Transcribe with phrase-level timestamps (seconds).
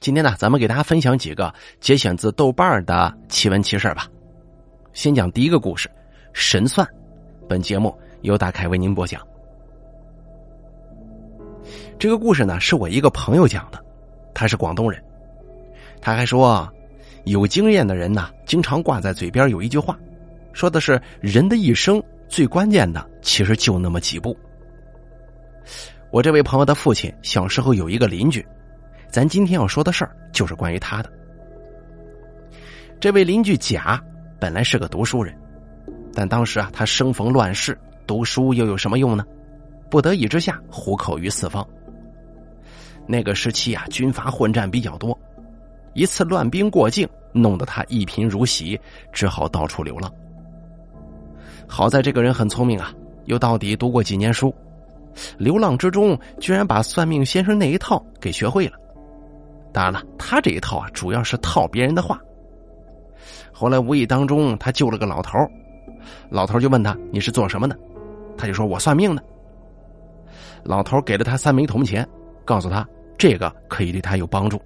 [0.00, 4.06] 今天呢，咱们给大家分享几个节选自豆瓣的奇闻奇事吧。
[4.92, 5.90] 先讲第一个故事：
[6.32, 6.86] 神算。
[7.48, 9.20] 本节目由大凯为您播讲。
[11.98, 13.84] 这个故事呢，是我一个朋友讲的，
[14.32, 15.02] 他是广东人。
[16.00, 16.72] 他还说，
[17.24, 19.98] 有经验的人呢，经常挂在嘴边有一句话，
[20.52, 24.36] 说的是人的一生最关键的，其实就那么几步。
[26.12, 28.46] 我这位朋友的父亲小时候有一个邻居。
[29.10, 31.10] 咱今天要说的事儿就是关于他的。
[33.00, 34.02] 这位邻居甲
[34.40, 35.34] 本来是个读书人，
[36.12, 39.24] 但当时啊，他生逢乱世，读书又有什么用呢？
[39.90, 41.66] 不得已之下，虎口于四方。
[43.06, 45.18] 那个时期啊，军阀混战比较多，
[45.94, 48.78] 一次乱兵过境，弄得他一贫如洗，
[49.12, 50.12] 只好到处流浪。
[51.66, 52.92] 好在这个人很聪明啊，
[53.24, 54.54] 又到底读过几年书，
[55.38, 58.72] 流浪之中居然把算命先生那一套给学会了。
[59.72, 62.20] 当然了，他这一套啊，主要是套别人的话。
[63.52, 65.38] 后来无意当中，他救了个老头
[66.30, 67.76] 老头就问他：“你是做什么的？”
[68.38, 69.22] 他就说：“我算命的。”
[70.64, 72.06] 老头给了他三枚铜钱，
[72.44, 72.86] 告诉他
[73.18, 74.60] 这个可以对他有帮助。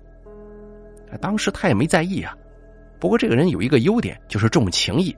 [1.20, 2.36] 当时他也没在意啊。
[3.00, 5.14] 不过这个人有一个优点，就是重情义，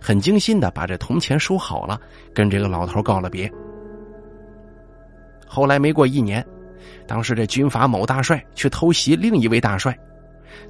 [0.00, 2.00] 很精心的把这铜钱收好了，
[2.32, 3.50] 跟这个老头告了别。
[5.46, 6.46] 后来没过一年。
[7.06, 9.96] 当时这军阀某大帅去偷袭另一位大帅，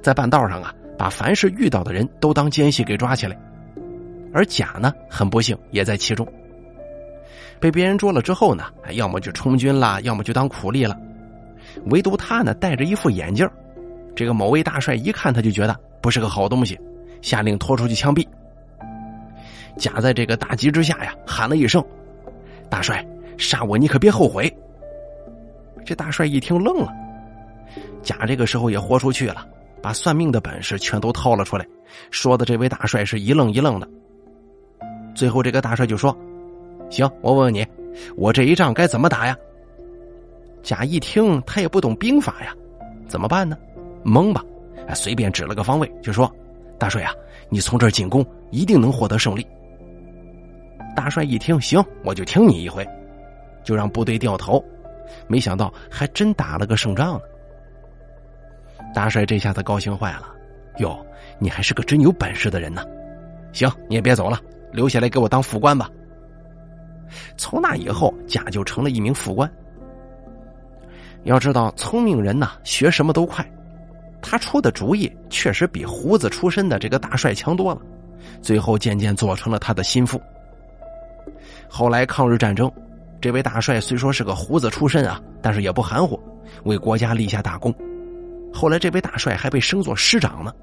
[0.01, 3.35] 在半道上啊，把凡是遇到的人都当奸细给抓起来，
[4.33, 6.27] 而甲呢，很不幸也在其中。
[7.59, 10.95] 被别人捉了之后呢，要么就充军了，要么就当苦力了。
[11.85, 13.49] 唯独他呢，戴着一副眼镜，
[14.15, 16.79] 这个某位大帅一看他就觉得不是个好东西，
[17.21, 18.23] 下令拖出去枪毙。
[19.75, 21.83] 甲在这个大急之下呀，喊了一声
[22.69, 23.03] ：“大帅，
[23.37, 24.51] 杀我你可别后悔。”
[25.87, 26.93] 这大帅一听愣了，
[28.03, 29.47] 甲这个时候也豁出去了，
[29.81, 31.65] 把算命的本事全都掏了出来，
[32.11, 33.87] 说的这位大帅是一愣一愣的。
[35.15, 36.13] 最后这个大帅就说
[36.91, 37.65] ：“行，我问问你，
[38.17, 39.33] 我这一仗该怎么打呀？”
[40.61, 42.53] 甲一听他也不懂兵法呀，
[43.07, 43.57] 怎么办呢？
[44.03, 44.43] 蒙吧，
[44.93, 46.29] 随便指了个方位就说
[46.77, 47.13] ：“大帅啊，
[47.47, 49.47] 你从这儿进攻，一定能获得胜利。”
[50.93, 52.85] 大帅一听，行，我就听你一回，
[53.63, 54.61] 就让部队掉头。
[55.27, 57.21] 没想到还真打了个胜仗呢。
[58.93, 60.29] 大帅这下子高兴坏了，
[60.77, 61.05] 哟，
[61.39, 62.83] 你还是个真有本事的人呢。
[63.51, 64.39] 行，你也别走了，
[64.71, 65.89] 留下来给我当副官吧。
[67.37, 69.51] 从那以后，甲就成了一名副官。
[71.23, 73.45] 要知道，聪明人呐，学什么都快。
[74.21, 77.81] 他出的主意确实比胡子出身的这个大帅强多了，
[78.41, 80.21] 最后渐渐做成了他的心腹。
[81.67, 82.71] 后来抗日战争。
[83.19, 86.19] 这位大帅虽说是个胡子出身啊，但是也不含糊，
[86.65, 87.73] 为国家立下大功。
[88.53, 90.53] 后来这位大帅还被升作师长呢。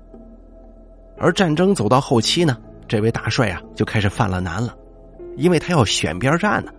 [1.18, 2.56] 而战争走到后期呢，
[2.88, 4.76] 这位大帅啊就开始犯了难了，
[5.36, 6.72] 因为他要选边站呢，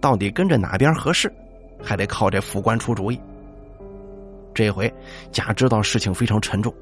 [0.00, 1.32] 到底跟着哪边合适，
[1.82, 3.20] 还得靠这副官出主意。
[4.54, 4.92] 这回
[5.30, 6.72] 甲知道事情非常沉重，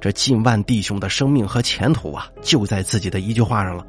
[0.00, 3.86] 这近万弟兄的生命和前途啊，就在自己的一句话上了。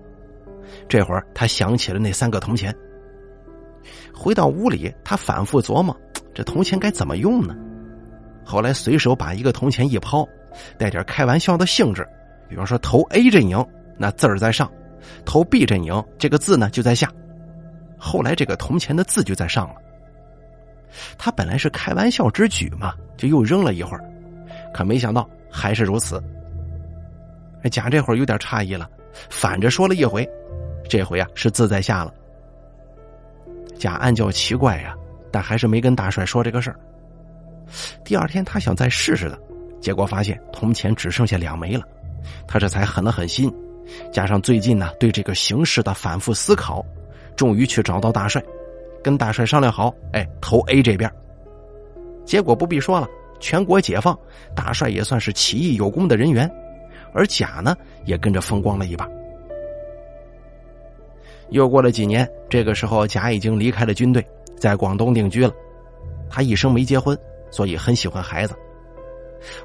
[0.88, 2.76] 这会儿他想起了那三个铜钱。
[4.16, 5.96] 回到屋里，他反复琢磨，
[6.34, 7.56] 这铜钱该怎么用呢？
[8.44, 10.28] 后来随手把一个铜钱一抛，
[10.78, 12.08] 带点开玩笑的性质，
[12.48, 13.64] 比方说投 A 阵营，
[13.98, 14.68] 那字儿在上；
[15.26, 17.12] 投 B 阵营，这个字呢就在下。
[17.98, 19.76] 后来这个铜钱的字就在上了。
[21.18, 24.04] 他本来是开玩笑之举嘛，就又扔了一会儿，
[24.74, 26.24] 可没想到还是如此。
[27.72, 28.88] 贾这会儿有点诧异了，
[29.30, 30.28] 反着说了一回，
[30.88, 32.14] 这回啊是字在下了。
[33.78, 34.96] 甲暗叫奇怪呀，
[35.32, 36.80] 但还是没跟大帅说这个事儿。
[38.04, 39.40] 第二天他想再试试的，
[39.82, 41.84] 结果发现铜钱只剩下两枚了，
[42.48, 43.52] 他这才狠了狠心，
[44.12, 46.86] 加上最近呢对这个形势的反复思考，
[47.36, 48.44] 终于去找到大帅，
[49.04, 51.12] 跟大帅商量好，哎，投 A 这边。
[52.26, 53.08] 结果不必说了，
[53.40, 54.18] 全国解放，
[54.56, 56.50] 大帅也算是起义有功的人员，
[57.14, 57.76] 而甲呢
[58.06, 59.08] 也跟着风光了一把。
[61.50, 64.26] 又过了几年，这个时候甲已经离开了军队，
[64.58, 65.54] 在广东定居了。
[66.30, 67.18] 他一生没结婚，
[67.52, 68.56] 所以很喜欢孩子。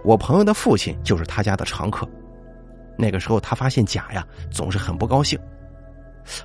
[0.05, 2.07] 我朋友的父亲就是他家的常客。
[2.99, 5.39] 那个时候他发现甲呀总是很不高兴，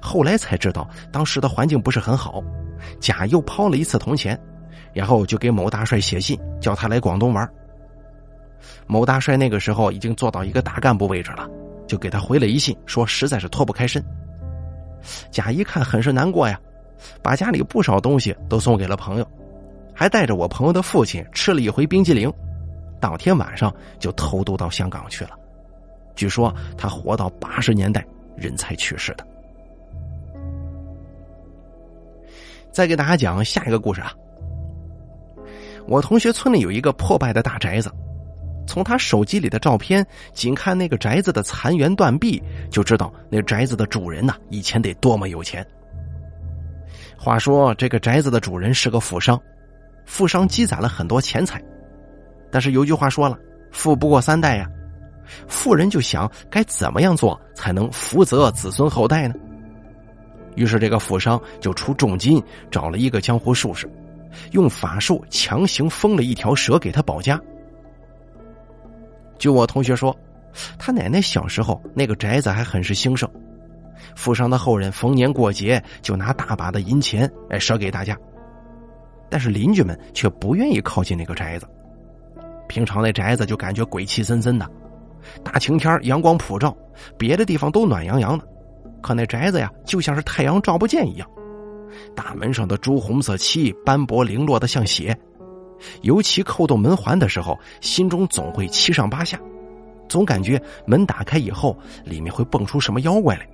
[0.02, 2.42] 后来才知道当时的环境不是很好。
[3.00, 4.40] 甲又抛了一次铜钱，
[4.94, 7.50] 然后就给某大帅写信，叫他来广东玩。
[8.88, 11.48] 某大帅那个时候已经做到一个大干部位置了，
[11.88, 14.04] 就给他回了一信，说实在是脱不开身。
[15.32, 16.60] 贾一看很是难过呀，
[17.22, 19.28] 把家里不少东西都送给了朋友，
[19.94, 22.32] 还带着我朋友的父亲吃了一回冰激凌，
[23.00, 25.32] 当天晚上就偷渡到香港去了。
[26.16, 28.06] 据说他活到八十年代
[28.36, 29.28] 人才去世的。
[32.72, 34.14] 再给大家讲下一个故事啊。
[35.88, 37.92] 我同学村里有一个破败的大宅子，
[38.66, 45.66] 从他手机里的照片，仅看那个宅子的残垣断壁，就知道那宅子的主人呐，以前得多么有钱。
[47.18, 49.42] 话说这个宅子的主人是个富商，
[50.06, 51.62] 富商积攒了很多钱财，
[52.52, 53.38] 但是有句话说了，
[53.72, 54.70] 富不过三代呀。
[55.48, 59.34] 富人就想该怎么样做才能福泽子孙后代呢？
[60.56, 63.90] 于是这个富商就出重金找了一个江湖术士。
[64.52, 67.42] 用法术强行封了一条蛇给他保家。
[69.38, 70.16] 据我同学说，
[70.78, 73.30] 他奶奶小时候那个宅子还很是兴盛，
[74.16, 78.18] 富商的后人逢年过节就拿大把的银钱哎赊给大家，
[79.30, 81.68] 但是邻居们却不愿意靠近那个宅子。
[82.68, 84.68] 平常那宅子就感觉鬼气森森的，
[85.44, 86.76] 大晴天阳光普照，
[87.18, 88.48] 别的地方都暖洋洋的，
[89.02, 91.30] 可那宅子呀就像是太阳照不见一样。
[92.16, 95.16] 大门上的朱红色漆斑驳零落的像血，
[96.02, 99.40] 尤其扣动门环的时候，心中总会七上八下，
[100.08, 103.48] 总感觉门打开以后，里面会蹦出什么妖怪来。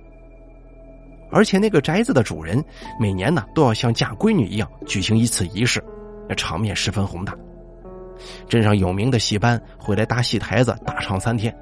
[1.30, 2.62] 而且那个宅子的主人
[3.00, 5.82] 每年呢都要像嫁闺女一样举行一次仪式，
[6.28, 7.34] 那场面十分宏大。
[8.48, 11.54] 镇上有名的戏班会来搭戏台子大唱三天，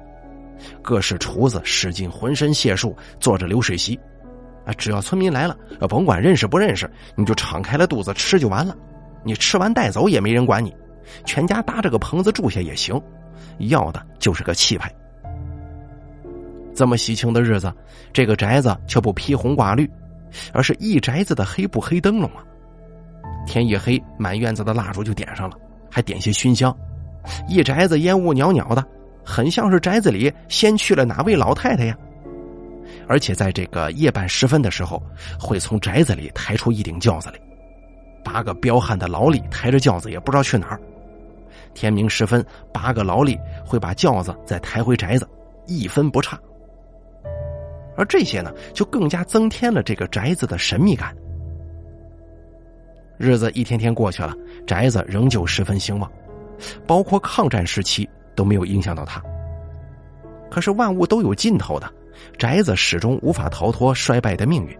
[0.81, 3.99] 各式厨子使尽浑身解数做着流水席。
[4.65, 5.57] 啊，只要村民来了，
[5.89, 8.75] 甭管认识不认识，你就敞开了肚子吃就完了。
[9.23, 10.73] 你吃完带走也没人管你，
[11.25, 12.99] 全家搭着个棚子住下也行，
[13.59, 14.91] 要的就是个气派。
[16.73, 17.71] 这么喜庆的日子，
[18.13, 19.89] 这个宅子却不披红挂绿，
[20.53, 22.43] 而是一宅子的黑布黑灯笼啊。
[23.45, 25.57] 天一黑，满院子的蜡烛就点上了，
[25.89, 26.75] 还点些熏香，
[27.47, 28.83] 一宅子烟雾袅袅的，
[29.25, 31.97] 很像是宅子里先去了哪位老太太呀。
[33.07, 35.01] 而且在这个夜半时分的时候，
[35.39, 37.39] 会从宅子里抬出一顶轿子来，
[38.23, 40.79] 八个彪悍的劳力抬着轿子也不知道去哪儿。
[41.73, 45.27] 天明时分，八个劳力会把轿子再抬回宅子，
[45.67, 46.39] 一分不差。
[47.95, 51.15] 而这些呢，就更加增添了这个宅子的神秘感。
[53.17, 54.33] 日子一天天过去了，
[54.65, 56.11] 宅子仍旧十分兴旺，
[56.87, 59.21] 包括抗战时期都没有影响到它。
[60.49, 61.89] 可是万物都有尽头的。
[62.37, 64.77] 宅子始终无法逃脱衰败的命运。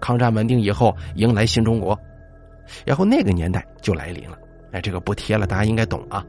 [0.00, 1.98] 抗战稳定以后，迎来新中国，
[2.84, 4.38] 然后那个年代就来临了。
[4.72, 6.24] 哎，这个不贴了，大家应该懂啊。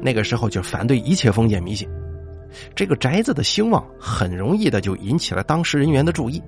[0.00, 1.88] 那个时候就反对一切封建迷信，
[2.74, 6.42] 这个宅子的兴旺很容易的就引起了当时人员的注意。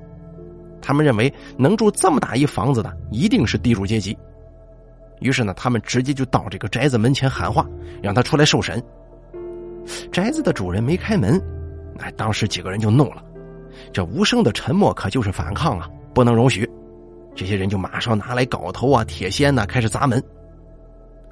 [0.81, 4.17] 他们认为能住这么大一房子的一定是地主阶级，
[5.20, 7.67] 于是呢，他们直接就到这个宅子门前喊话，
[8.03, 8.82] 让他出来受审。
[10.11, 11.41] 宅子的主人没开门。
[11.99, 13.23] 哎，当时几个人就怒了，
[13.93, 16.69] 这无声的沉默可就是反抗啊，不能容许。
[17.34, 20.23] 这些人就马上拿来镐头啊、铁锨呢，开始砸门。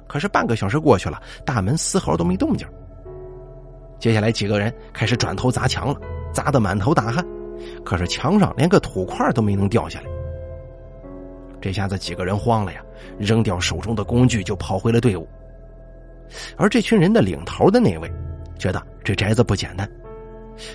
[0.07, 2.67] 可是半个小时过去了，大门丝毫都没动静。
[3.99, 5.95] 接下来几个人开始转头砸墙了，
[6.33, 7.25] 砸得满头大汗，
[7.85, 10.07] 可是墙上连个土块都没能掉下来。
[11.61, 12.81] 这下子几个人慌了呀，
[13.19, 15.27] 扔掉手中的工具就跑回了队伍。
[16.57, 18.11] 而这群人的领头的那位，
[18.57, 19.87] 觉得这宅子不简单。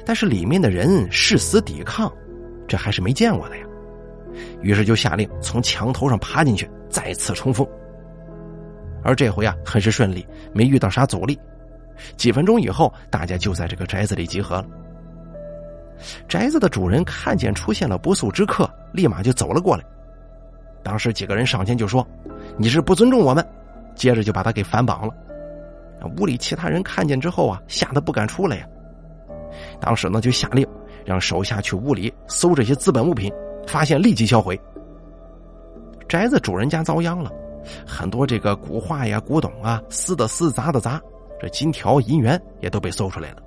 [0.05, 2.11] 但是里面的人誓死抵抗，
[2.69, 3.66] 这还是没见过的呀。
[4.61, 7.67] 于是就下令从墙头上爬进去，再次冲锋。
[9.03, 11.39] 而这回啊，很是顺利，没遇到啥阻力。
[12.17, 14.67] 几分钟以后，大家就在这个宅子里集合了。
[16.29, 19.85] 宅子的主人看见出现了不速之客，立马就走了过来。
[20.83, 22.07] 当时几个人上前就说
[22.59, 23.45] ：“你是不尊重我们。”
[23.95, 25.15] 接着就把他给反绑了。
[26.19, 28.67] 屋里其他人看见之后啊，吓得不敢出来呀。
[29.81, 30.67] 当时呢，就下令
[31.05, 33.33] 让手下去屋里搜这些资本物品，
[33.67, 34.59] 发现立即销毁。
[36.09, 37.33] 宅子主人家遭殃了，
[37.87, 41.01] 很多这个古画呀、古董啊，撕的撕，砸的砸，
[41.41, 43.43] 这金条、银元也都被搜出来了。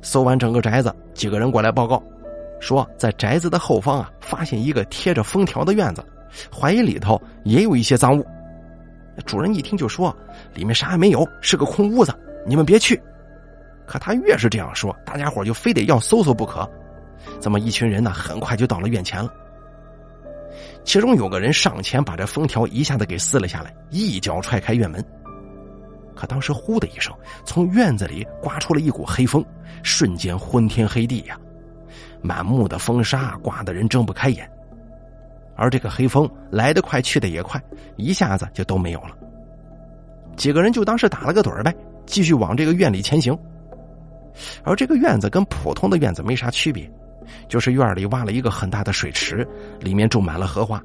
[0.00, 2.02] 搜完整个宅子，几个人过来报告，
[2.60, 6.04] 说在宅子的后方啊，发现一个贴着封条的院子，
[6.56, 8.24] 怀疑里头也有一些赃物。
[9.26, 10.16] 主人一听就说，
[10.54, 12.12] 里面啥也没有，是个空屋子，
[12.46, 13.00] 你们别去。
[13.86, 16.68] 可他越是这样说，大家伙就非得要搜搜不可。
[17.40, 19.32] 这么一群人呢，很快就到了院前了。
[20.84, 25.04] 其中有个人上前把这封条一下子给撕了下来，一脚踹开院门。
[26.14, 27.14] 可当时“呼”的一声，
[27.44, 29.44] 从院子里刮出了一股黑风，
[29.82, 31.38] 瞬间昏天黑地呀！
[32.20, 34.48] 满目的风沙，刮得人睁不开眼。
[35.56, 37.60] 而这个黑风来得快，去的也快，
[37.96, 39.16] 一下子就都没有了。
[40.36, 41.74] 几个人就当是打了个盹儿呗，
[42.06, 43.36] 继续往这个院里前行。
[44.64, 46.90] 而这个院子跟普通的院子没啥区别，
[47.48, 49.46] 就是院里挖了一个很大的水池，
[49.80, 50.82] 里面种满了荷花。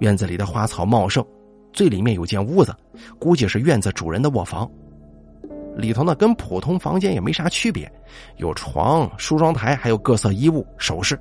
[0.00, 1.24] 院子里的花草茂盛，
[1.72, 2.74] 最里面有间屋子，
[3.18, 4.70] 估计是院子主人的卧房。
[5.76, 7.90] 里头呢跟普通房间也没啥区别，
[8.36, 11.18] 有床、梳妆台，还有各色衣物、首饰。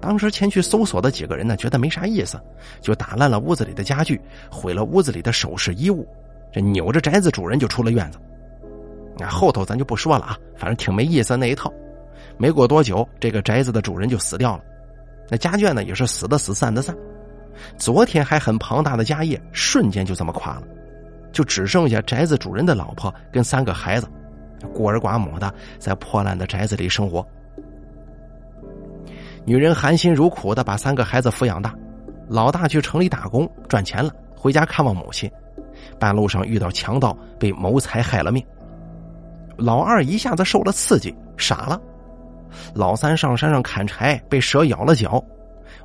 [0.00, 2.40] 当时前去搜索的几个人呢，觉得没啥意思，
[2.80, 6.06] 就打烂了屋子里的家具，毁了屋子里的首饰衣物，
[6.52, 8.18] 这扭着宅子主人就出了院子。
[9.18, 11.72] 那后头咱就不说了啊，反正挺没意思那一套。
[12.38, 14.62] 没过多久，这个宅子的主人就死掉了，
[15.28, 16.96] 那家眷呢也是死的死，散的散。
[17.76, 20.62] 昨天还很庞大的家业，瞬间就这么垮了，
[21.32, 24.06] 就只剩下宅子主人的老婆跟三个孩子，
[24.72, 27.26] 孤儿寡母的在破烂的宅子里生活。
[29.44, 31.74] 女人含辛茹苦的把三个孩子抚养大，
[32.28, 35.28] 老大去城里打工赚钱了，回家看望母亲，
[35.98, 38.44] 半路上遇到强盗，被谋财害了命。
[39.56, 41.80] 老二一下子受了刺激，傻了。
[42.74, 45.22] 老三上山上砍柴，被蛇咬了脚，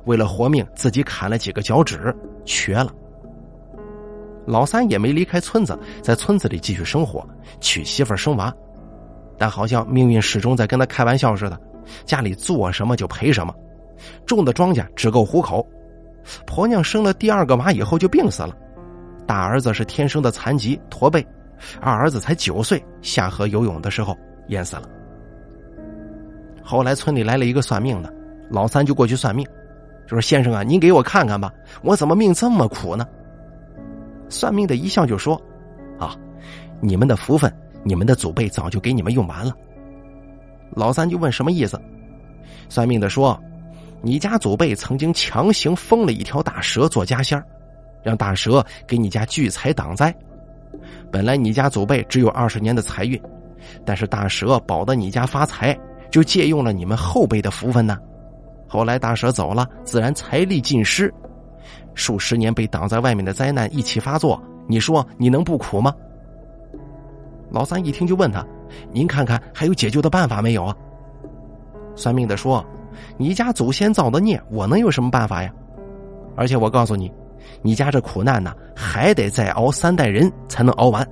[0.04, 2.90] 为了活命，自己砍了几个脚趾，瘸了。
[4.46, 7.26] 老三也没离开村子，在村子里继续生活，
[7.60, 8.52] 娶媳妇生娃，
[9.38, 11.58] 但好像命运始终在跟他开玩笑似的。
[12.04, 13.54] 家里做什么就赔什么，
[14.26, 15.66] 种的庄稼只够糊口。
[16.46, 18.56] 婆娘生了第二个娃以后就病死了，
[19.26, 21.26] 大儿子是天生的残疾驼背，
[21.80, 24.16] 二儿子才九岁，下河游泳的时候
[24.48, 24.88] 淹死了。
[26.64, 28.12] 后来村里来了一个算命的，
[28.48, 29.46] 老三就过去算命，
[30.06, 31.52] 就说：“先生啊，您给我看看吧，
[31.82, 33.06] 我怎么命这么苦呢？”
[34.30, 35.40] 算命的一笑就说
[36.00, 36.16] ：“啊，
[36.80, 39.54] 你们的福分，你们的祖辈早就给你们用完了。”
[40.74, 41.78] 老三就问什么意思？
[42.70, 43.38] 算命的说
[44.00, 47.40] ：“你家祖辈曾经强行封了一条大蛇做家仙
[48.02, 50.12] 让大蛇给你家聚财挡灾。
[51.12, 53.20] 本来你家祖辈只有二十年的财运，
[53.84, 55.78] 但是大蛇保得你家发财，
[56.14, 57.98] 就借用了你们后辈的福分呢。
[58.68, 61.12] 后来大蛇走了，自然财力尽失，
[61.94, 64.40] 数十年被挡在外面的灾难一起发作。
[64.68, 65.92] 你说你能不苦吗？”
[67.50, 68.46] 老三一听就问他。
[68.92, 70.76] 您看看还有解救的办法没有啊？
[71.96, 72.64] 算命的说
[73.18, 75.52] ：“你家祖先造的孽，我能有什么办法呀？
[76.36, 77.12] 而且我告诉你，
[77.60, 81.04] 你家这苦难呢，还得再熬三代人才能熬完。”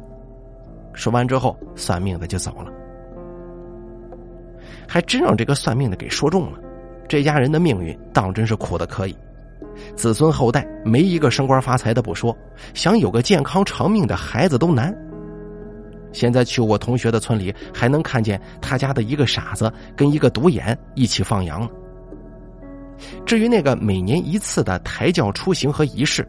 [0.95, 2.71] 说完之后，算命的就走了。
[4.93, 6.59] 还真让这个算命的给说中了，
[7.09, 9.17] 这家人的命运当真是苦的可以，
[9.97, 12.37] 子孙后代没一个升官发财的不说，
[12.75, 14.95] 想有个健康长命的孩子都难。
[16.13, 21.69] 现在去我同学的村里，还能看见他家的一个傻子跟一个独眼一起放羊呢。
[23.25, 26.29] 至于那个每年一次的抬轿出行和仪式，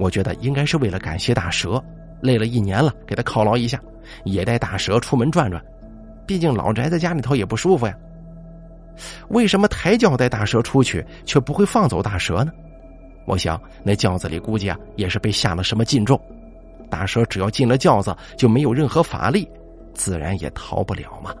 [0.00, 1.80] 我觉得应该是为了感谢大蛇，
[2.20, 3.80] 累了一年了，给他犒劳一下，
[4.24, 5.62] 也带大蛇出门转转。
[6.30, 7.98] 毕竟老宅在家里头也不舒服呀。
[9.30, 12.52] 为什么抬轿带大蛇出去，却不会放走大蛇呢？
[13.26, 16.16] 我想那轿子里估计啊，也是被下了什么禁咒。
[16.88, 19.50] 大蛇只要进了轿子，就没有任何法力，
[19.92, 21.34] 自然也逃不了嘛。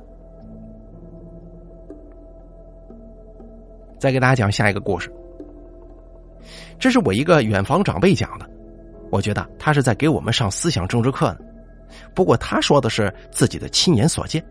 [3.96, 5.08] 再给大家讲下一个故事，
[6.80, 8.50] 这是我一个远房长辈讲的，
[9.12, 11.38] 我觉得他是在给我们上思想政治课呢。
[12.12, 14.44] 不过他说的是自己的亲眼所见，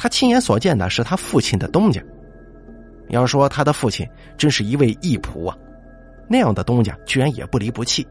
[0.00, 2.00] 他亲眼所见的是他父亲的东家。
[3.08, 5.58] 要说他的父亲真是一位义仆啊，
[6.28, 8.06] 那样的东家居然也不离不弃。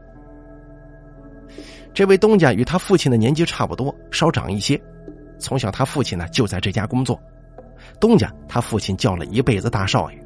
[1.94, 4.78] 这位东家与他父亲的年纪差不多，稍长一些。
[5.38, 7.18] 从小他父亲呢就在这家工作。
[7.98, 10.18] 东家他父亲叫了一辈子大少爷。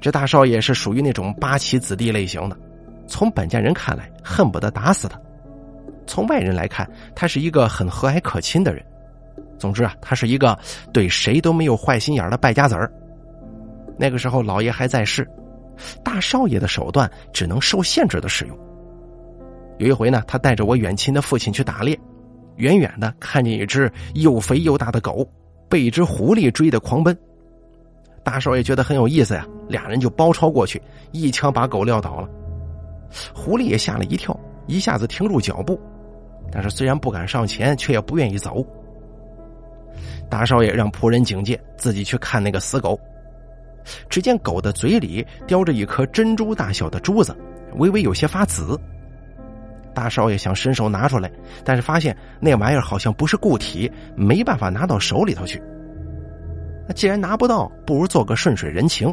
[0.00, 2.58] 这大少爷是属于那种八旗子弟类型的，
[3.06, 5.20] 从本家人看来恨不得打死他。
[6.06, 8.84] 从外人来看，他是一个很和蔼可亲的人。
[9.58, 10.56] 总之啊，他是一个
[10.92, 12.90] 对谁都没有坏心眼的败家子儿。
[13.98, 15.28] 那个时候老爷还在世，
[16.04, 18.56] 大少爷的手段只能受限制的使用。
[19.78, 21.98] 有一回呢，他带着我远亲的父亲去打猎，
[22.56, 25.28] 远远的看见一只又肥又大的狗
[25.68, 27.16] 被一只狐狸追的狂奔。
[28.24, 30.80] 大少爷觉得很有意思呀，俩人就包抄过去，
[31.12, 32.28] 一枪把狗撂倒了。
[33.34, 35.80] 狐狸也吓了一跳，一下子停住脚步，
[36.52, 38.64] 但是虽然不敢上前，却也不愿意走。
[40.28, 42.98] 大少爷让仆人警戒，自己去看那个死狗。
[44.10, 47.34] 只见狗的嘴里叼着一颗珍珠大小的珠子，
[47.76, 48.78] 微微有些发紫。
[49.94, 51.30] 大少爷想伸手拿出来，
[51.64, 55.60] 但是发现那玩意儿好像不是固体，没办法拿到手里头去。
[56.86, 59.12] 那既然拿不到，不如做个顺水人情。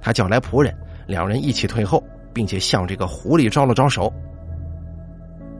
[0.00, 0.74] 他叫来仆人，
[1.06, 4.12] 两人一起退后，并且向这个狐狸招了招手，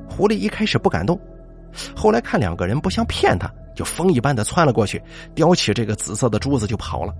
[0.08, 1.20] 狐狸一开始不敢动，
[1.96, 5.02] 后来看两个人不像骗他，就风一般的窜了过去，
[5.34, 7.14] 叼起这个紫色的珠子就跑了。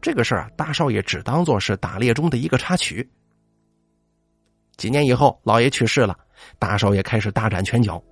[0.00, 3.08] 这个事儿啊，大少爷只当做是打猎中的一个插曲。
[4.76, 6.16] 几年以后，老爷去世了，
[6.58, 8.02] 大少爷开始大展拳脚。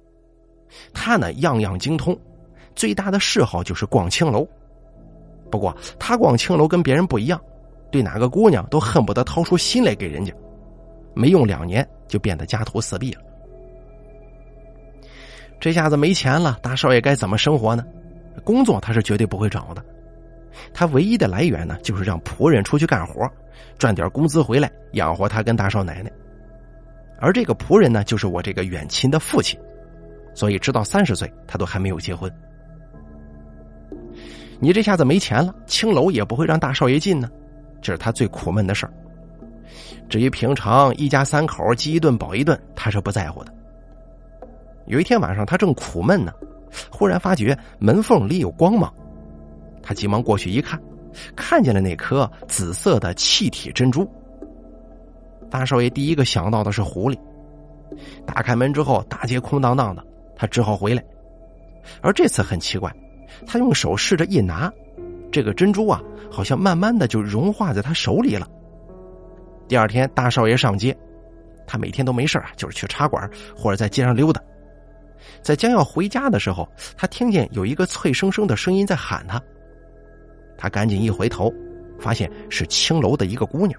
[0.94, 2.18] 他呢，样样精通，
[2.74, 4.48] 最大的嗜好就是逛青楼。
[5.50, 7.38] 不过，他逛青楼跟别人不一样，
[7.90, 10.32] 对哪个姑娘都恨不得掏出心来给人家。
[11.14, 13.20] 没用两年，就变得家徒四壁了。
[15.62, 17.84] 这下子没钱了，大少爷该怎么生活呢？
[18.42, 19.84] 工作他是绝对不会找的，
[20.74, 23.30] 他唯一的来源呢，就是让仆人出去干活，
[23.78, 26.10] 赚点工资回来养活他跟大少奶奶。
[27.20, 29.56] 而这个仆人呢，就是我这个远亲的父亲，
[30.34, 32.28] 所以直到三十岁，他都还没有结婚。
[34.58, 37.30] 你这下子没钱了，青楼也不会让大少爷进呢，
[37.80, 38.92] 这是他最苦闷的事儿。
[40.08, 43.54] 至于平常一家三口饥一顿饱一顿，他是不在乎的。
[44.86, 46.32] 有一天晚上，他正苦闷呢，
[46.90, 48.92] 忽然发觉门缝里有光芒，
[49.82, 50.80] 他急忙过去一看，
[51.36, 54.08] 看见了那颗紫色的气体珍珠。
[55.50, 57.18] 大少爷第一个想到的是狐狸。
[58.26, 60.02] 打开门之后，大街空荡荡的，
[60.34, 61.04] 他只好回来。
[62.00, 62.90] 而这次很奇怪，
[63.46, 64.72] 他用手试着一拿，
[65.30, 68.48] 这个珍珠啊，好像慢慢的就融化在他手里了。
[69.68, 70.96] 第二天，大少爷上街，
[71.66, 74.40] 他每天都没事啊，就是去茶馆或者在街上溜达。
[75.42, 79.40] 在将要回家的时候，他听见有一个脆生生的声音在喊他。
[80.56, 81.52] 他赶紧一回头，
[81.98, 83.78] 发现是青楼的一个姑娘。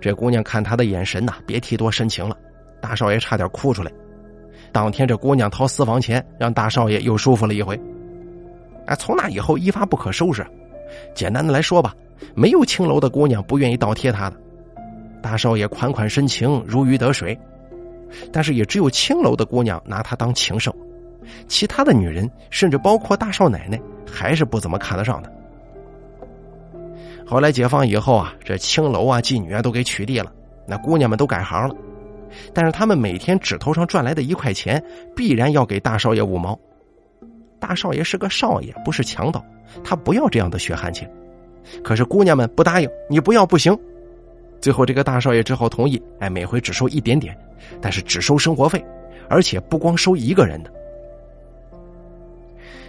[0.00, 2.36] 这姑娘看他的眼神呐，别提多深情了，
[2.80, 3.90] 大少爷差点哭出来。
[4.70, 7.78] 当天，这姑娘掏私房钱，让大少爷又舒服了一回。
[8.86, 10.46] 哎，从那以后一发不可收拾。
[11.14, 11.94] 简单的来说吧，
[12.34, 14.36] 没有青楼的姑娘不愿意倒贴他的。
[15.22, 17.38] 大少爷款款深情，如鱼得水。
[18.32, 20.72] 但是也只有青楼的姑娘拿他当情圣，
[21.46, 25.32] 其他的女人，甚至包括大少奶奶，还是不怎么看得上的。
[27.26, 30.32] 后来解放以后啊，这青楼啊、妓女啊都给取缔了，
[30.66, 31.74] 那姑娘们都改行了。
[32.52, 34.82] 但是他们每天指头上赚来的一块钱，
[35.14, 36.58] 必然要给大少爷五毛。
[37.58, 39.44] 大少爷是个少爷，不是强盗，
[39.84, 41.10] 他不要这样的血汗钱。
[41.84, 43.78] 可是姑娘们不答应，你不要不行。
[44.62, 47.36] 最后这个大少爷只好同意，哎，每回只收一点点，
[47.80, 48.82] 但是只收生活费，
[49.28, 50.72] 而且不光收一个人的。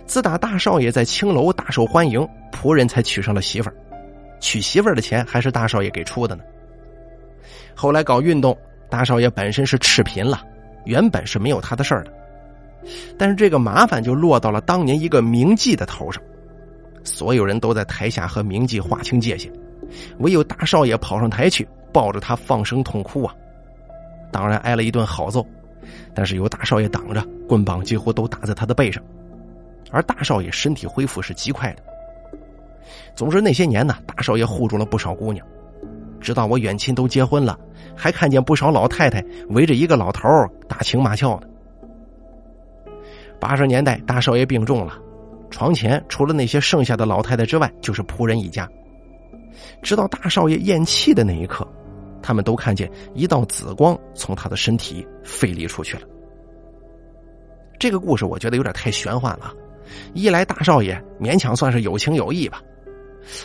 [0.05, 3.75] 自打大少爷在青楼大受欢迎，仆人才娶上了媳妇儿。
[4.39, 6.43] 娶媳妇儿的钱还是大少爷给出的呢。
[7.73, 8.55] 后来搞运动，
[8.87, 10.45] 大少爷本身是赤贫了，
[10.85, 12.13] 原本是没有他的事儿的。
[13.17, 16.21] 但是这个麻烦就落到了当年一个名妓的头上，
[17.03, 19.51] 所有人都在台下和名妓划清界限，
[20.19, 23.35] 唯有大少爷跑上台去，抱着他放声痛哭啊！
[24.31, 25.45] 当然挨了一顿好揍，
[26.13, 29.03] 但是有大少爷挡着，棍棒几乎都打在他的背上，
[29.91, 31.83] 而大少爷身体恢复是极快的。
[33.15, 35.45] 总之那些年呢，大少爷护住了不少姑娘，
[36.19, 37.57] 直到我远亲都结婚了，
[37.95, 40.27] 还看见不少老太太围着一个老头
[40.67, 41.47] 打情骂俏的。
[43.39, 44.97] 八十年代，大少爷病重了，
[45.51, 48.67] 床前除了那些剩下的老太太之外，就是仆人一家。
[49.81, 51.67] 直到大少爷咽气的那一刻，
[52.21, 56.03] 他们都看见一道紫光从他的身体飞离出去了。
[57.79, 59.53] 这个故事我觉得有点太玄幻了，
[60.13, 62.61] 一来大少爷勉强算是有情有义吧。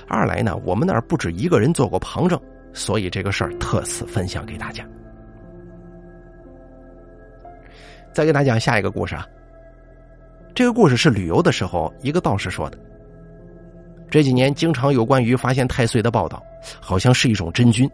[0.07, 2.41] 二来呢，我们那儿不止一个人做过旁证，
[2.73, 4.85] 所以这个事儿特此分享给大家。
[8.13, 9.27] 再给大家讲下一个故事啊。
[10.55, 12.79] 这个故事是旅游的时候一个道士说的。
[14.11, 16.43] 这几年经常有关于发现太岁的报道，
[16.81, 17.91] 好像是一种真菌，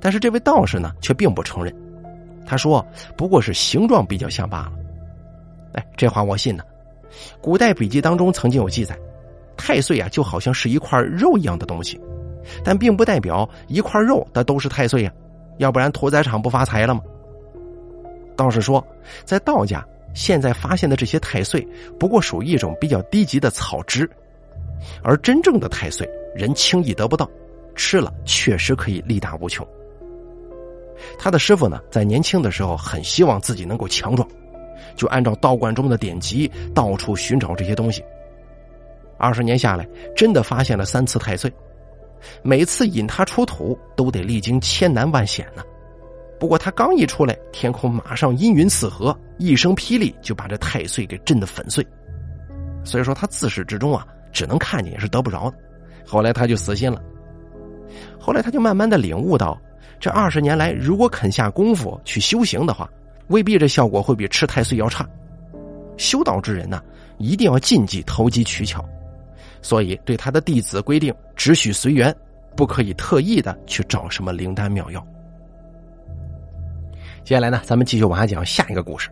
[0.00, 1.74] 但是这位道士呢却并不承认，
[2.46, 2.84] 他说
[3.16, 4.72] 不过是形状比较像罢了。
[5.74, 6.64] 哎，这话我信呢。
[7.40, 8.98] 古代笔记当中曾经有记载。
[9.56, 12.00] 太岁啊，就好像是一块肉一样的东西，
[12.64, 15.12] 但并不代表一块肉的都是太岁呀，
[15.58, 17.02] 要不然屠宰场不发财了吗？
[18.34, 18.82] 道士说，
[19.26, 21.66] 在道家现在发现的这些太岁，
[21.98, 24.08] 不过属于一种比较低级的草枝，
[25.02, 27.28] 而真正的太岁人轻易得不到，
[27.74, 29.66] 吃了确实可以力大无穷。
[31.18, 34.28] 他的师傅呢，在年轻的时候很希望自己能够强壮，
[34.96, 38.04] 就按照道观中的典籍到处寻找这些东西。
[39.18, 41.52] 二十年下来，真的发现了三次太岁，
[42.42, 45.62] 每次引他出土都得历经千难万险呢。
[46.38, 51.86] 不过他刚一出来，天空马上阴云四合，一声霹雳就把这太岁给震得粉碎。
[52.82, 55.56] 所以说他自始至终啊，只能看见也是得不着的。
[56.06, 57.00] 后来他就死心了。
[58.18, 59.60] 后来他就慢慢的领悟到，
[59.98, 62.88] 这二十年来，如果肯下功夫去修行的话，
[63.28, 65.08] 未必这效果会比吃太岁要差。
[65.96, 66.82] 修道之人呢，
[67.18, 68.84] 一定要禁忌投机取巧，
[69.62, 72.14] 所以对他的弟子规定，只许随缘，
[72.56, 75.06] 不可以特意的去找什么灵丹妙药。
[77.22, 79.10] 接下来呢，咱们继续往下讲下一个故事。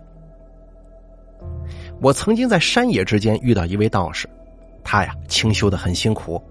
[2.01, 4.29] 我曾经在山野之间遇到一位道士，
[4.91, 6.43] 他呀清修的很辛苦，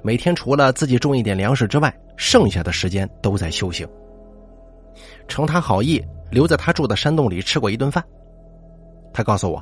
[0.00, 3.84] 每天除了自己种一点粮食之外，剩下的时间都在修行。
[5.26, 8.00] 承他好意，留在他住的山洞里吃过一顿饭。
[9.12, 9.60] 他告诉我，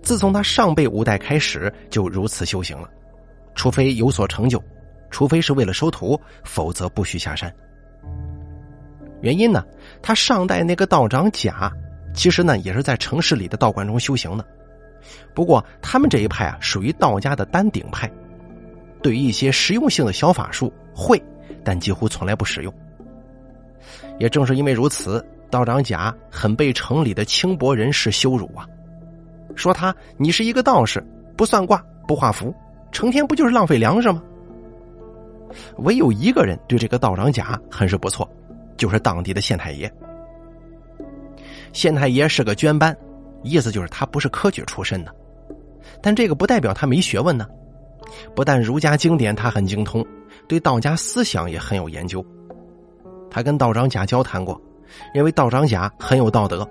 [0.00, 2.88] 自从他上辈五代开始就如此修行了，
[3.56, 4.62] 除非有所成就，
[5.10, 7.52] 除非是为了收徒，否则不许下山。
[9.22, 9.64] 原因呢？
[10.00, 11.68] 他上代那个道长甲，
[12.14, 14.46] 其实呢也是在城市里的道观中修行的，
[15.34, 18.10] 不过他们这一派啊属于道家的丹顶派，
[19.02, 21.22] 对于一些实用性的小法术会，
[21.64, 22.72] 但几乎从来不使用。
[24.18, 28.66] 也正是因为如此，道长甲很被城里的轻薄人士羞辱啊，
[29.54, 31.02] 说他你是一个道士，
[31.36, 32.54] 不算卦不画符，
[32.92, 34.22] 成天不就是浪费粮食吗？
[35.78, 38.28] 唯有一个人对这个道长甲很是不错。
[38.76, 39.92] 就是当地的县太爷，
[41.74, 42.96] 县太爷是个捐班，
[43.42, 45.14] 意思就是他不是科举出身的，
[46.02, 47.46] 但这个不代表他没学问呢。
[48.34, 50.04] 不但儒家经典他很精通，
[50.48, 52.24] 对道家思想也很有研究。
[53.30, 54.60] 他跟道长甲交谈过，
[55.14, 56.68] 认为道长甲很有道德，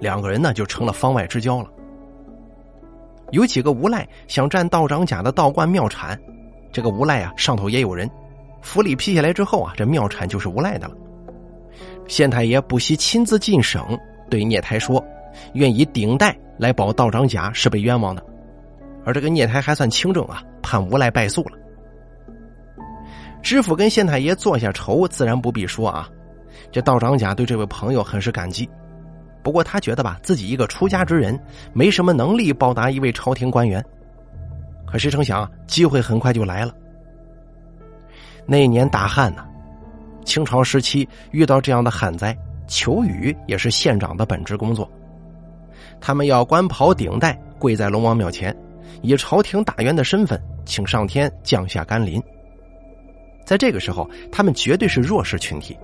[0.00, 1.68] 两个人呢就成了方外之交了。
[3.30, 6.18] 有几个无赖想占道长甲的道观庙产，
[6.72, 8.10] 这个无赖啊上头也有人，
[8.62, 10.94] 府里批下来之后啊，这庙产就是无赖的了。
[12.06, 13.84] 县太爷不惜亲自进省，
[14.30, 15.04] 对聂台说
[15.54, 18.24] ：“愿以顶戴来保道长甲是被冤枉的。”
[19.04, 21.58] 而这个聂台还算清正啊，判无赖败诉了。
[23.42, 26.08] 知府跟县太爷坐下仇，自然不必说啊。
[26.70, 28.68] 这道长甲对这位朋友很是感激，
[29.42, 31.38] 不过他觉得吧，自己一个出家之人，
[31.72, 33.82] 没什么能力报答一位朝廷官员。
[34.86, 36.74] 可谁成想，机会很快就来了。
[38.44, 39.44] 那年大旱呢。
[40.24, 44.90] 清朝时期遇到这样的旱灾，求雨也是县长的本职工作。
[46.00, 48.56] 他们要官袍顶戴，跪在龙王庙前，
[49.02, 52.22] 以朝廷大员的身份，请上天降下甘霖。
[53.44, 55.76] 在这个时候，他们绝对是弱势群体，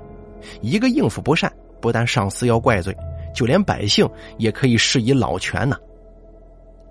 [0.60, 2.96] 一个应付不善，不但上司要怪罪，
[3.34, 5.76] 就连百姓也可以施以老拳呢。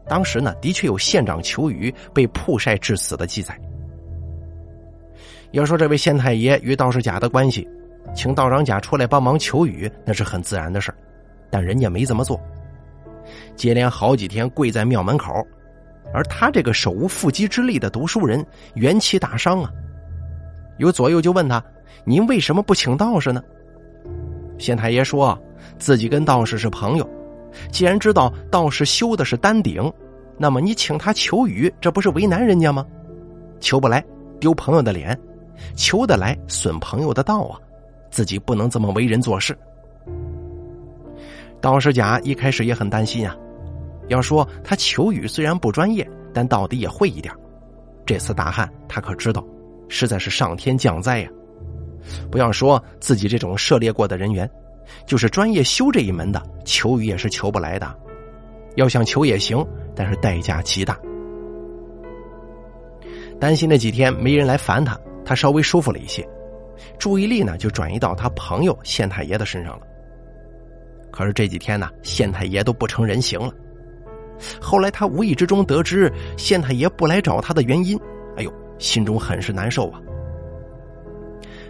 [0.07, 3.57] 当时呢，的确有县长求雨被曝晒致死的记载。
[5.51, 7.67] 要说这位县太爷与道士甲的关系，
[8.15, 10.93] 请道长甲出来帮忙求雨，那是很自然的事
[11.51, 12.41] 但人家没这么做，
[13.55, 15.33] 接连好几天跪在庙门口，
[16.13, 19.71] 而他这个手无缚鸡之力的读书人元气大伤啊。
[20.77, 21.63] 有左右就问他
[22.05, 23.41] ：“您为什么不请道士呢？”
[24.57, 25.37] 县太爷说
[25.77, 27.09] ：“自己跟道士是朋友，
[27.71, 29.91] 既然知道道士修的是丹顶，
[30.37, 32.85] 那么你请他求雨，这不是为难人家吗？
[33.59, 34.03] 求不来，
[34.39, 35.17] 丢朋友的脸。”
[35.75, 37.59] 求得来损朋友的道啊，
[38.09, 39.55] 自己不能这么为人做事。
[41.63, 43.33] 道士甲一开始也很担心啊，
[44.09, 47.33] 要说他求雨虽然不专业，但到底也会一点。
[48.05, 49.41] 这次大旱他可知道，
[49.87, 51.29] 实在是上天降灾呀。
[52.29, 54.49] 不要说自己这种涉猎过的人员，
[55.05, 57.97] 就是专业修这一门的，求雨也是求不来的。
[58.75, 60.99] 要想求也行，但是代价极大。
[63.39, 64.99] 担心那几天没人来烦他。
[65.23, 66.27] 他稍微舒服了一些，
[66.99, 69.87] 注意力呢就转移到他朋友县太爷的身上了。
[71.13, 73.53] 可是这几天呢，县太爷都不成人形了。
[74.59, 77.95] 后来他无意之中得知县太爷不来找他的原因，
[78.35, 80.01] 哎呦，心中很是难受啊。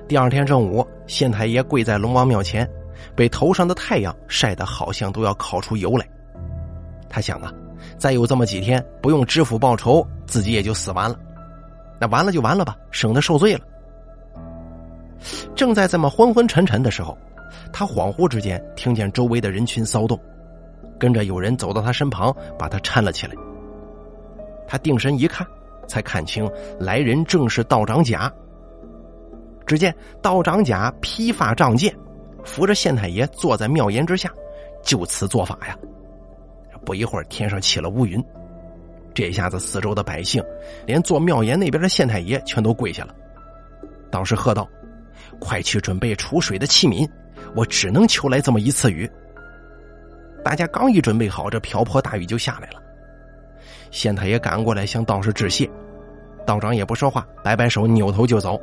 [0.07, 2.67] 第二天正午，县太爷跪在龙王庙前，
[3.15, 6.07] 被头上的太阳晒得好像都要烤出油来。
[7.09, 7.51] 他想啊，
[7.97, 11.19] 再有这么几天不用知府报仇，自己也就死完了。
[11.99, 13.61] 那完了就完了吧，省得受罪了。
[15.53, 17.17] 正在这么昏昏沉沉的时候，
[17.73, 20.17] 他恍惚之间听见周围的人群骚动，
[20.99, 23.33] 跟着有人走到他身旁，把他搀了起来。
[24.67, 25.45] 他定神一看，
[25.87, 28.31] 才看清来人正是道长甲。
[29.65, 31.93] 只见道长甲披发仗剑，
[32.43, 34.29] 扶着县太爷坐在庙檐之下，
[34.83, 35.75] 就此做法呀。
[36.85, 38.23] 不一会儿，天上起了乌云。
[39.13, 40.43] 这下子，四周的百姓，
[40.85, 43.15] 连做庙檐那边的县太爷全都跪下了。
[44.11, 44.67] 道士喝道
[45.39, 47.09] ：“快去准备储水的器皿，
[47.55, 49.09] 我只能求来这么一次雨。”
[50.43, 52.81] 大家刚一准备好，这瓢泼大雨就下来了。
[53.91, 55.69] 县太爷赶过来向道士致谢，
[56.45, 58.59] 道长也不说话，摆摆手，扭头就走。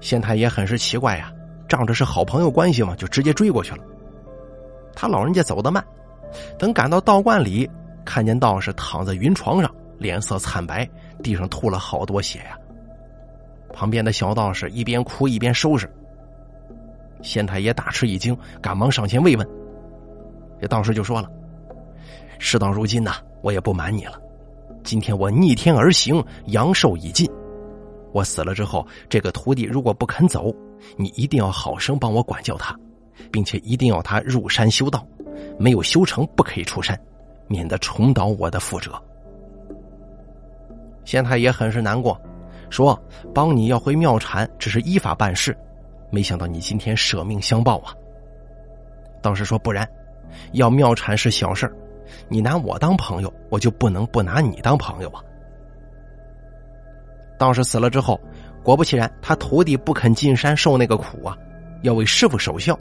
[0.00, 1.32] 县太爷很是奇怪呀，
[1.68, 3.82] 仗着是好朋友关系嘛，就直接追过去了。
[4.94, 5.84] 他老人家走得慢，
[6.58, 7.68] 等赶到道观里，
[8.04, 10.88] 看见道士躺在云床上，脸色惨白，
[11.22, 12.56] 地上吐了好多血呀。
[13.72, 15.90] 旁边的小道士一边哭一边收拾。
[17.22, 19.46] 县太爷大吃一惊，赶忙上前慰问。
[20.60, 21.30] 这道士就说了
[22.38, 24.20] ：“事到如今呐，我也不瞒你了。
[24.82, 27.30] 今天我逆天而行，阳寿已尽。
[28.12, 30.54] 我死了之后，这个徒弟如果不肯走，
[30.96, 32.74] 你一定要好生帮我管教他，
[33.30, 35.06] 并且一定要他入山修道，
[35.58, 36.98] 没有修成不可以出山，
[37.46, 38.92] 免得重蹈我的覆辙。”
[41.04, 42.20] 县太爷很是难过。
[42.68, 42.96] 说
[43.34, 45.56] ：“帮你要回庙产，只是依法办事，
[46.10, 47.94] 没想到你今天舍命相报啊！”
[49.22, 49.88] 道士说：“不然，
[50.52, 51.70] 要妙禅是小事
[52.28, 55.22] 你拿我当朋友，我就不能不拿你当朋友啊！”
[57.38, 58.20] 道士死了之后，
[58.62, 61.36] 果不其然，他徒弟不肯进山受那个苦啊，
[61.82, 62.78] 要为师傅守孝。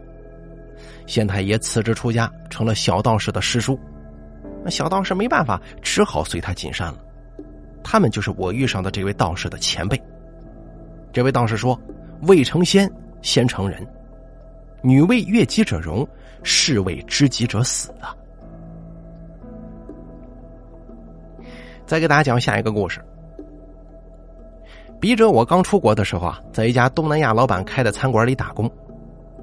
[1.08, 3.80] 县太爷辞职出家，成了小道士的师叔。
[4.63, 6.98] 那小道士没办法，只好随他进山了。
[7.82, 10.00] 他们就是我遇上的这位道士的前辈。
[11.13, 11.80] 这位道士说
[12.28, 13.82] ：“未成仙，先成人；
[14.82, 16.08] 女为悦己者容，
[16.43, 18.15] 士为知己者死。”啊！
[21.86, 23.01] 再给大家讲下一个故事。
[24.99, 28.69] 笔者我刚出国的时候啊，在一家东南亚老板开的餐馆里打工，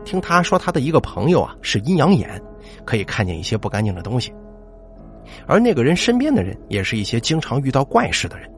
[0.04, 2.40] 听他说他的一个朋友啊是阴阳眼，
[2.84, 4.32] 可以看见一些不干净的东西。
[5.46, 8.48] 而那个人身边的人也是一些经常遇到怪事的人。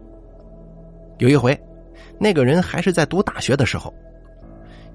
[1.18, 1.58] 有一回，
[2.18, 3.94] 那个人还是在读大学的时候，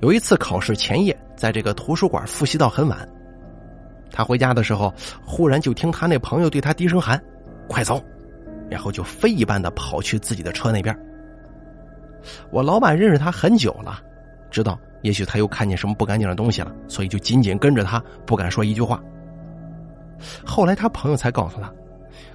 [0.03, 3.07] 有一次考试前夜，在这个图书馆复习到很晚。
[4.11, 4.93] 他回家的时候，
[5.25, 7.17] 忽然就听他那朋友对他低声喊
[7.69, 8.03] ：“快走！”
[8.69, 10.93] 然后就飞一般的跑去自己的车那边。
[12.51, 14.01] 我老板认识他很久了，
[14.51, 19.01] 知道也许他又看见什么不干净的东西了，所以就紧紧跟着他，不敢说一句话。
[20.45, 21.73] 后来他朋友才告诉他，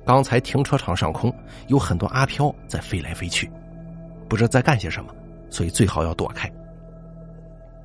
[0.06, 1.30] 刚才停车场上空
[1.66, 3.52] 有很多阿飘在飞来飞去，
[4.26, 5.14] 不知在干些什么，
[5.50, 6.50] 所以最好要躲开。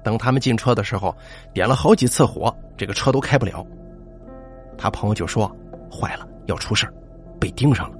[0.03, 1.15] 等他们进车的时候，
[1.53, 3.65] 点了好几次火，这个车都开不了。
[4.77, 5.49] 他朋友就说
[5.89, 6.87] ：“坏了，要出事
[7.39, 7.97] 被盯上了。”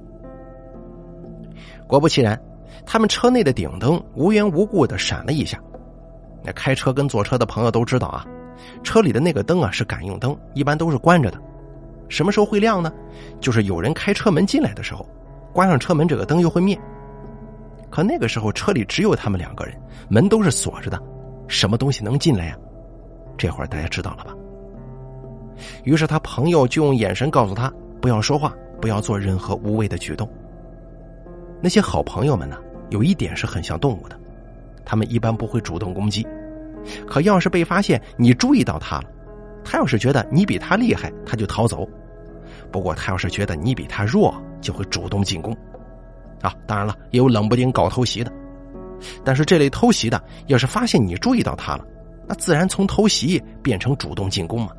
[1.88, 2.38] 果不其然，
[2.84, 5.58] 他们车内的顶灯无缘无故的闪了一下。
[6.42, 8.26] 那开车跟坐车的朋友都知道啊，
[8.82, 11.40] 车里的那个灯啊是感应灯，一般都是关着的。
[12.08, 12.92] 什么时候会亮呢？
[13.40, 15.06] 就是有人开车门进来的时候，
[15.52, 16.78] 关上车门，这个灯又会灭。
[17.90, 19.74] 可那个时候车里只有他们两个人，
[20.08, 21.00] 门都是锁着的，
[21.46, 22.56] 什么东西能进来呀？
[23.36, 24.34] 这会儿大家知道了吧？
[25.84, 30.28] 于是他朋友就用眼神告诉他不要说话，不要做任何无谓的举动。
[31.60, 32.56] 那些好朋友们呢，
[32.90, 34.18] 有一点是很像动物的，
[34.84, 36.26] 他们一般不会主动攻击，
[37.06, 39.04] 可要是被发现你注意到他了。
[39.64, 41.88] 他要是觉得你比他厉害，他就逃走；
[42.70, 45.56] 不过他要是觉得你比他弱，就会主动进攻。
[46.42, 48.30] 啊，当然了，也有冷不丁搞偷袭的。
[49.24, 51.84] 但是这类偷袭的，要是发现你注意到他了，
[52.26, 54.70] 那自然从偷袭变成主动进攻嘛。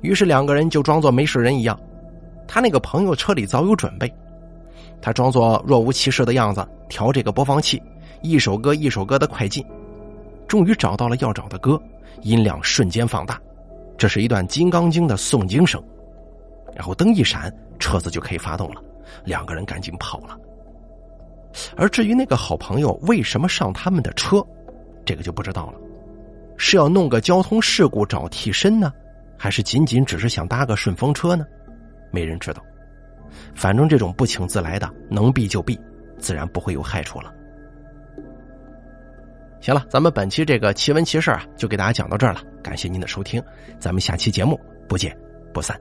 [0.00, 1.78] 于是两个人就装作没事人一样。
[2.46, 4.12] 他那个朋友车里早有准备，
[5.02, 7.82] 他装作若无其事的样子，调这个播放器，
[8.22, 9.64] 一首歌一首歌的快进，
[10.46, 11.80] 终于找到了要找的歌。
[12.22, 13.40] 音量瞬间放大，
[13.96, 15.80] 这是一段《金刚经》的诵经声，
[16.74, 18.82] 然后灯一闪，车子就可以发动了。
[19.24, 20.36] 两个人赶紧跑了。
[21.76, 24.44] 而至于那个好朋友为什么上他们的车，
[25.04, 25.78] 这个就不知道了。
[26.56, 28.92] 是要弄个交通事故找替身呢，
[29.36, 31.46] 还是仅仅只是想搭个顺风车呢？
[32.10, 32.62] 没人知道。
[33.54, 35.78] 反正这种不请自来的，能避就避，
[36.18, 37.32] 自然不会有害处了。
[39.60, 42.40] 行了，咱们本期这个奇闻奇事啊，就给大家讲到这儿了。
[42.62, 43.42] 感谢您的收听，
[43.78, 45.16] 咱们下期节目不见
[45.52, 45.78] 不散。